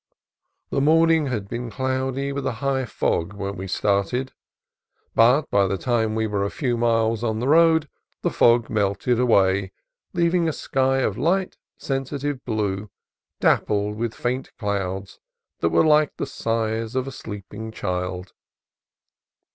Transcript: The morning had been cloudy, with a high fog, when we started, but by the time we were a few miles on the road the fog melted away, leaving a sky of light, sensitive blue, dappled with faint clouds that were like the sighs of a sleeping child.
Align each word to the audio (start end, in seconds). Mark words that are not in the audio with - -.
The 0.71 0.81
morning 0.81 1.27
had 1.27 1.47
been 1.47 1.69
cloudy, 1.69 2.31
with 2.33 2.47
a 2.47 2.53
high 2.53 2.85
fog, 2.85 3.33
when 3.33 3.55
we 3.55 3.67
started, 3.67 4.33
but 5.13 5.47
by 5.51 5.67
the 5.67 5.77
time 5.77 6.15
we 6.15 6.25
were 6.25 6.43
a 6.43 6.49
few 6.49 6.75
miles 6.75 7.23
on 7.23 7.37
the 7.37 7.47
road 7.47 7.87
the 8.23 8.31
fog 8.31 8.67
melted 8.67 9.19
away, 9.19 9.73
leaving 10.13 10.49
a 10.49 10.53
sky 10.53 11.01
of 11.01 11.19
light, 11.19 11.55
sensitive 11.77 12.43
blue, 12.45 12.89
dappled 13.39 13.95
with 13.95 14.15
faint 14.15 14.49
clouds 14.57 15.19
that 15.59 15.69
were 15.69 15.85
like 15.85 16.17
the 16.17 16.25
sighs 16.25 16.95
of 16.95 17.05
a 17.07 17.11
sleeping 17.11 17.71
child. 17.71 18.33